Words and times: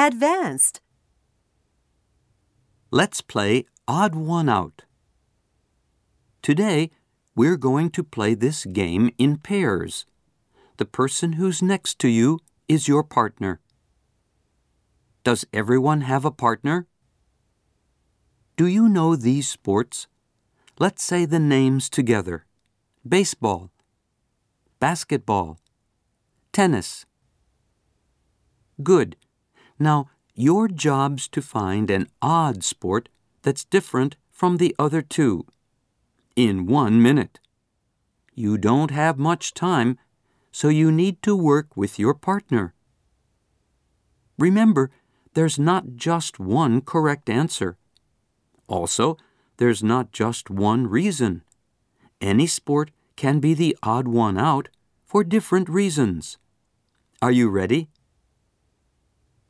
Advanced. 0.00 0.80
Let's 2.92 3.20
play 3.20 3.64
Odd 3.88 4.14
One 4.14 4.48
Out. 4.48 4.84
Today, 6.40 6.92
we're 7.34 7.56
going 7.56 7.90
to 7.90 8.04
play 8.04 8.34
this 8.34 8.64
game 8.64 9.10
in 9.18 9.38
pairs. 9.38 10.06
The 10.76 10.84
person 10.84 11.32
who's 11.32 11.62
next 11.62 11.98
to 11.98 12.06
you 12.06 12.38
is 12.68 12.86
your 12.86 13.02
partner. 13.02 13.58
Does 15.24 15.44
everyone 15.52 16.02
have 16.02 16.24
a 16.24 16.30
partner? 16.30 16.86
Do 18.56 18.68
you 18.68 18.88
know 18.88 19.16
these 19.16 19.48
sports? 19.48 20.06
Let's 20.78 21.02
say 21.02 21.24
the 21.24 21.40
names 21.40 21.90
together 21.90 22.46
baseball, 23.02 23.72
basketball, 24.78 25.58
tennis. 26.52 27.04
Good. 28.80 29.16
Now, 29.78 30.08
your 30.34 30.68
job's 30.68 31.28
to 31.28 31.42
find 31.42 31.90
an 31.90 32.08
odd 32.22 32.64
sport 32.64 33.08
that's 33.42 33.64
different 33.64 34.16
from 34.30 34.56
the 34.56 34.74
other 34.78 35.02
two 35.02 35.46
in 36.36 36.66
one 36.66 37.02
minute. 37.02 37.40
You 38.34 38.56
don't 38.56 38.92
have 38.92 39.18
much 39.18 39.52
time, 39.54 39.98
so 40.52 40.68
you 40.68 40.92
need 40.92 41.22
to 41.22 41.34
work 41.34 41.76
with 41.76 41.98
your 41.98 42.14
partner. 42.14 42.74
Remember, 44.38 44.90
there's 45.34 45.58
not 45.58 45.96
just 45.96 46.38
one 46.38 46.80
correct 46.80 47.28
answer. 47.28 47.76
Also, 48.68 49.16
there's 49.56 49.82
not 49.82 50.12
just 50.12 50.50
one 50.50 50.86
reason. 50.86 51.42
Any 52.20 52.46
sport 52.46 52.92
can 53.16 53.40
be 53.40 53.54
the 53.54 53.76
odd 53.82 54.06
one 54.06 54.38
out 54.38 54.68
for 55.04 55.24
different 55.24 55.68
reasons. 55.68 56.38
Are 57.20 57.32
you 57.32 57.48
ready? 57.48 57.88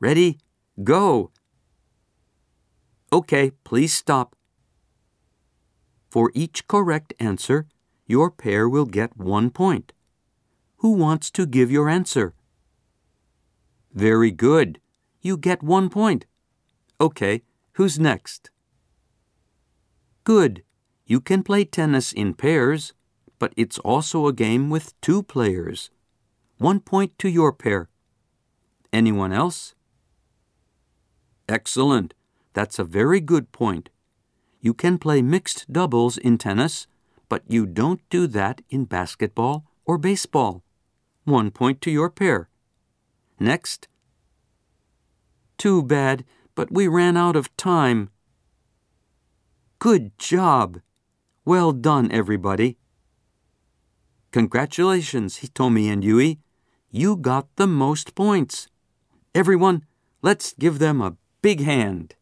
Ready? 0.01 0.39
Go! 0.85 1.31
Okay, 3.13 3.51
please 3.65 3.93
stop. 3.93 4.37
For 6.11 6.31
each 6.35 6.67
correct 6.69 7.15
answer, 7.19 7.67
your 8.07 8.31
pair 8.31 8.69
will 8.69 8.87
get 8.87 9.17
one 9.17 9.51
point. 9.51 9.93
Who 10.79 10.93
wants 10.93 11.31
to 11.33 11.47
give 11.47 11.71
your 11.71 11.89
answer? 11.89 12.35
Very 13.93 14.31
good. 14.31 14.81
You 15.21 15.37
get 15.37 15.63
one 15.63 15.89
point. 15.89 16.27
Okay, 17.01 17.43
who's 17.73 17.99
next? 17.99 18.51
Good. 20.25 20.63
You 21.07 21.21
can 21.21 21.43
play 21.43 21.65
tennis 21.65 22.13
in 22.13 22.35
pairs, 22.35 22.93
but 23.39 23.53
it's 23.57 23.79
also 23.79 24.27
a 24.27 24.33
game 24.33 24.71
with 24.71 24.99
two 25.01 25.23
players. 25.23 25.91
One 26.59 26.81
point 26.81 27.19
to 27.19 27.29
your 27.29 27.53
pair. 27.53 27.89
Anyone 28.93 29.33
else? 29.33 29.75
Excellent. 31.49 32.15
That's 32.53 32.79
a 32.79 32.85
very 32.85 33.21
good 33.21 33.53
point. 33.53 33.89
You 34.61 34.75
can 34.75 34.99
play 34.99 35.23
mixed 35.23 35.73
doubles 35.73 36.19
in 36.19 36.37
tennis, 36.37 36.87
but 37.29 37.43
you 37.49 37.65
don't 37.67 38.01
do 38.11 38.27
that 38.27 38.61
in 38.69 38.85
basketball 38.85 39.65
or 39.85 39.97
baseball. 39.97 40.63
One 41.25 41.51
point 41.51 41.81
to 41.83 41.91
your 41.91 42.11
pair. 42.11 42.49
Next. 43.39 43.89
Too 45.57 45.83
bad, 45.83 46.25
but 46.55 46.73
we 46.73 46.89
ran 46.89 47.17
out 47.17 47.37
of 47.37 47.57
time. 47.57 48.11
Good 49.79 50.19
job. 50.19 50.81
Well 51.45 51.73
done, 51.73 52.11
everybody. 52.11 52.79
Congratulations, 54.33 55.39
Hitomi 55.39 55.91
and 55.91 56.05
Yui. 56.05 56.41
You 56.91 57.17
got 57.17 57.47
the 57.57 57.67
most 57.67 58.15
points. 58.15 58.69
Everyone, 59.35 59.85
let's 60.21 60.53
give 60.59 60.79
them 60.79 61.01
a 61.01 61.17
big 61.43 61.61
hand. 61.61 62.15